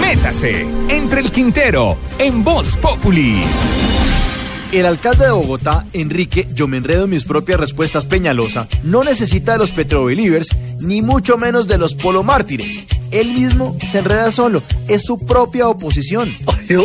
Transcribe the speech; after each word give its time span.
Métase 0.00 0.66
entre 0.88 1.20
el 1.20 1.30
Quintero 1.30 1.96
en 2.18 2.44
Voz 2.44 2.76
Populi. 2.76 3.42
El 4.72 4.86
alcalde 4.86 5.24
de 5.24 5.32
Bogotá, 5.32 5.84
Enrique, 5.92 6.46
yo 6.54 6.68
me 6.68 6.76
enredo 6.76 7.04
en 7.04 7.10
mis 7.10 7.24
propias 7.24 7.58
respuestas 7.58 8.06
Peñalosa, 8.06 8.68
no 8.84 9.02
necesita 9.02 9.52
de 9.52 9.58
los 9.58 9.72
Petrobelievers, 9.72 10.48
ni 10.80 11.02
mucho 11.02 11.36
menos 11.36 11.66
de 11.66 11.78
los 11.78 11.94
Polo 11.94 12.22
Mártires. 12.22 12.86
Él 13.10 13.32
mismo 13.32 13.76
se 13.88 13.98
enreda 13.98 14.30
solo, 14.30 14.62
es 14.88 15.02
su 15.02 15.18
propia 15.18 15.68
oposición. 15.68 16.34
En 16.68 16.80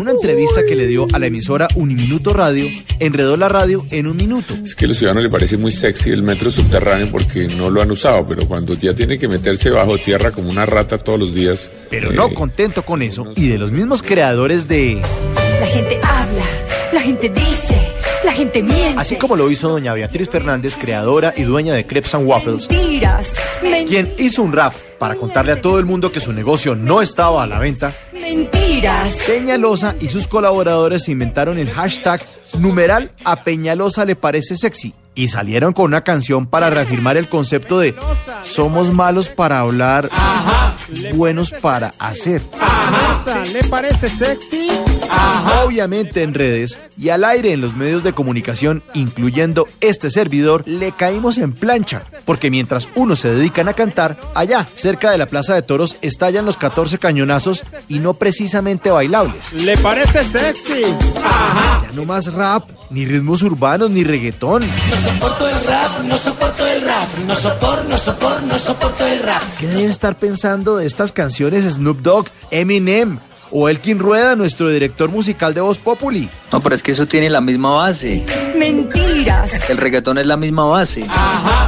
una 0.00 0.10
entrevista 0.10 0.62
que 0.66 0.74
le 0.74 0.86
dio 0.86 1.06
a 1.12 1.18
la 1.18 1.26
emisora 1.26 1.68
Uniminuto 1.76 2.32
Radio, 2.32 2.66
enredó 2.98 3.36
la 3.36 3.48
radio 3.48 3.84
en 3.90 4.06
un 4.06 4.16
minuto. 4.16 4.54
Es 4.64 4.74
que 4.74 4.86
a 4.86 4.88
los 4.88 4.98
ciudadanos 4.98 5.22
les 5.22 5.32
parece 5.32 5.56
muy 5.56 5.70
sexy 5.70 6.10
el 6.10 6.22
metro 6.22 6.50
subterráneo 6.50 7.10
porque 7.10 7.46
no 7.46 7.70
lo 7.70 7.80
han 7.80 7.90
usado, 7.90 8.26
pero 8.26 8.46
cuando 8.46 8.74
ya 8.74 8.94
tiene 8.94 9.18
que 9.18 9.28
meterse 9.28 9.70
bajo 9.70 9.96
tierra 9.98 10.32
como 10.32 10.50
una 10.50 10.66
rata 10.66 10.98
todos 10.98 11.18
los 11.18 11.34
días. 11.34 11.70
Pero 11.88 12.12
no 12.12 12.26
eh, 12.26 12.34
contento 12.34 12.82
con 12.82 13.02
eso, 13.02 13.26
y 13.36 13.48
de 13.48 13.58
los 13.58 13.70
mismos 13.70 14.02
creadores 14.02 14.66
de... 14.66 15.00
La 15.60 15.66
gente 15.66 16.00
habla, 16.02 16.44
la 16.92 17.00
gente 17.00 17.28
dice, 17.28 17.79
la 18.24 18.32
gente 18.32 18.62
miente. 18.62 18.94
Así 19.00 19.16
como 19.16 19.36
lo 19.36 19.50
hizo 19.50 19.68
doña 19.68 19.94
Beatriz 19.94 20.28
Fernández, 20.30 20.76
creadora 20.76 21.32
y 21.36 21.42
dueña 21.42 21.74
de 21.74 21.86
Crepes 21.86 22.14
and 22.14 22.26
Waffles, 22.26 22.68
Mentiras, 22.70 23.32
men- 23.62 23.86
quien 23.86 24.14
hizo 24.18 24.42
un 24.42 24.52
rap 24.52 24.74
para 24.98 25.14
contarle 25.16 25.52
a 25.52 25.60
todo 25.60 25.78
el 25.78 25.86
mundo 25.86 26.12
que 26.12 26.20
su 26.20 26.32
negocio 26.32 26.74
no 26.74 27.00
estaba 27.02 27.42
a 27.42 27.46
la 27.46 27.58
venta, 27.58 27.92
mentiras. 28.12 29.14
Peñalosa 29.26 29.94
y 30.00 30.08
sus 30.08 30.26
colaboradores 30.28 31.08
inventaron 31.08 31.58
el 31.58 31.70
hashtag 31.70 32.20
numeral 32.58 33.10
a 33.24 33.42
Peñalosa 33.44 34.04
le 34.04 34.16
parece 34.16 34.56
sexy 34.56 34.94
y 35.14 35.28
salieron 35.28 35.72
con 35.72 35.86
una 35.86 36.02
canción 36.04 36.46
para 36.46 36.70
reafirmar 36.70 37.16
el 37.16 37.28
concepto 37.28 37.78
de 37.78 37.94
somos 38.42 38.92
malos 38.92 39.28
para 39.28 39.60
hablar, 39.60 40.08
buenos 41.14 41.50
para 41.52 41.94
hacer. 41.98 42.42
¿Le 43.52 43.64
parece 43.64 44.08
sexy? 44.08 44.68
Obviamente 45.64 46.22
en 46.22 46.34
redes 46.34 46.80
y 46.98 47.10
al 47.10 47.24
aire 47.24 47.52
en 47.52 47.60
los 47.60 47.76
medios 47.76 48.02
de 48.02 48.12
comunicación, 48.12 48.82
incluyendo 48.94 49.66
este 49.80 50.10
servidor, 50.10 50.62
le 50.66 50.92
caímos 50.92 51.38
en 51.38 51.52
plancha, 51.52 52.02
porque 52.24 52.50
mientras 52.50 52.88
unos 52.94 53.20
se 53.20 53.32
dedican 53.32 53.68
a 53.68 53.74
cantar, 53.74 54.18
allá, 54.34 54.66
cerca 54.74 55.10
de 55.10 55.18
la 55.18 55.26
Plaza 55.26 55.54
de 55.54 55.62
Toros, 55.62 55.96
estallan 56.02 56.46
los 56.46 56.56
14 56.56 56.98
cañonazos 56.98 57.62
y 57.88 57.98
no 57.98 58.14
precisamente 58.14 58.90
bailables. 58.90 59.52
¿Le 59.52 59.76
parece 59.76 60.22
sexy? 60.24 60.82
Ajá. 61.24 61.86
Ya 61.86 61.92
no 61.92 62.04
más 62.04 62.32
rap, 62.32 62.68
ni 62.90 63.06
ritmos 63.06 63.42
urbanos, 63.42 63.90
ni 63.90 64.04
reggaetón. 64.04 64.62
No 64.62 64.96
soporto 64.96 65.48
el 65.48 65.64
rap, 65.64 66.00
no 66.04 66.18
soporto 66.18 66.66
el 66.66 66.82
rap, 66.82 67.08
no 67.26 67.34
soporto, 67.34 67.84
no 67.88 67.98
soporto, 67.98 68.46
no 68.46 68.58
soporto 68.58 69.06
el 69.06 69.20
rap. 69.20 69.42
¿Qué 69.58 69.66
deben 69.66 69.90
estar 69.90 70.18
pensando 70.18 70.76
de 70.76 70.86
estas 70.86 71.12
canciones 71.12 71.64
Snoop 71.64 72.00
Dogg, 72.00 72.26
Eminem 72.50 73.18
o 73.50 73.68
Elkin 73.68 73.98
Rueda, 73.98 74.36
nuestro 74.36 74.68
director 74.68 75.10
musical 75.10 75.54
de 75.54 75.60
Voz 75.60 75.78
Populi? 75.78 76.28
No, 76.52 76.60
pero 76.60 76.74
es 76.74 76.82
que 76.82 76.92
eso 76.92 77.06
tiene 77.06 77.30
la 77.30 77.40
misma 77.40 77.70
base. 77.70 78.24
Mentiras. 78.56 79.70
El 79.70 79.76
reggaetón 79.76 80.18
es 80.18 80.26
la 80.26 80.36
misma 80.36 80.64
base. 80.64 81.04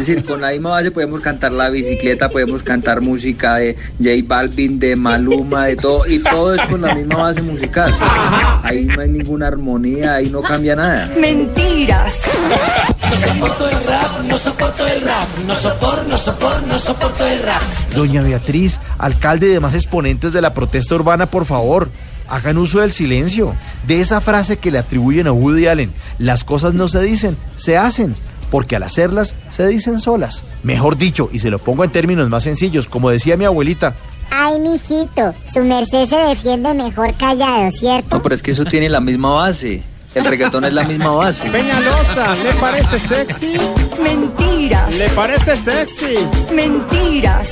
Es 0.00 0.06
decir, 0.06 0.24
con 0.24 0.40
la 0.40 0.50
misma 0.50 0.70
base 0.70 0.90
podemos 0.90 1.20
cantar 1.20 1.52
la 1.52 1.70
bicicleta, 1.70 2.28
podemos 2.28 2.62
cantar 2.62 3.00
música 3.00 3.56
de 3.56 3.76
J 3.98 4.10
Balvin, 4.24 4.78
de 4.78 4.96
Maluma, 4.96 5.66
de 5.66 5.76
todo, 5.76 6.06
y 6.06 6.18
todo 6.18 6.54
es 6.54 6.60
con 6.62 6.80
la 6.82 6.94
misma 6.94 7.16
base 7.16 7.42
musical. 7.42 7.94
Ahí 8.62 8.84
no 8.84 9.00
hay 9.00 9.08
ninguna 9.08 9.48
armonía, 9.48 10.14
ahí 10.14 10.30
no 10.30 10.40
cambia 10.42 10.76
nada. 10.76 11.10
Mentiras. 11.18 12.14
No 13.10 13.16
soporto 13.16 13.68
el 13.68 13.84
rap, 13.84 14.20
no 14.24 14.38
soporto 14.38 14.86
el 14.86 15.00
rap, 15.02 15.28
no 15.46 15.54
soporto, 15.54 16.04
no 16.08 16.18
soporto, 16.18 16.66
no 16.66 16.78
soporto 16.78 17.26
el 17.26 17.42
rap. 17.42 17.62
Doña 17.94 18.22
Beatriz, 18.22 18.78
alcalde 18.98 19.48
y 19.48 19.50
demás 19.50 19.74
exponentes 19.74 20.32
de 20.32 20.40
la 20.40 20.54
protesta 20.54 20.94
urbana, 20.94 21.26
por 21.26 21.44
favor, 21.44 21.90
hagan 22.28 22.58
uso 22.58 22.80
del 22.80 22.92
silencio, 22.92 23.54
de 23.86 24.00
esa 24.00 24.20
frase 24.20 24.58
que 24.58 24.70
le 24.70 24.78
atribuyen 24.78 25.26
a 25.26 25.32
Woody 25.32 25.66
Allen. 25.66 25.92
Las 26.18 26.44
cosas 26.44 26.74
no 26.74 26.86
se 26.86 27.00
dicen, 27.00 27.36
se 27.56 27.76
hacen, 27.76 28.14
porque 28.50 28.76
al 28.76 28.84
hacerlas 28.84 29.34
se 29.50 29.66
dicen 29.66 29.98
solas. 30.00 30.44
Mejor 30.62 30.96
dicho, 30.96 31.28
y 31.32 31.40
se 31.40 31.50
lo 31.50 31.58
pongo 31.58 31.82
en 31.84 31.90
términos 31.90 32.28
más 32.28 32.44
sencillos, 32.44 32.86
como 32.86 33.10
decía 33.10 33.36
mi 33.36 33.44
abuelita, 33.44 33.94
Ay, 34.30 34.60
mijito, 34.60 35.34
su 35.52 35.60
merced 35.64 36.08
se 36.08 36.16
defiende 36.16 36.72
mejor 36.72 37.12
callado, 37.14 37.68
¿cierto? 37.72 38.16
No, 38.16 38.22
pero 38.22 38.36
es 38.36 38.42
que 38.42 38.52
eso 38.52 38.64
tiene 38.64 38.88
la 38.88 39.00
misma 39.00 39.30
base. 39.30 39.82
El 40.14 40.24
reggaetón 40.24 40.64
es 40.64 40.72
la 40.72 40.82
misma 40.84 41.10
base. 41.10 41.48
Peñalosa, 41.50 42.34
¿le 42.42 42.52
parece 42.54 42.98
sexy? 42.98 43.56
Mentiras. 44.02 44.94
¿Le 44.96 45.08
parece 45.10 45.54
sexy? 45.54 46.14
Mentiras. 46.52 47.50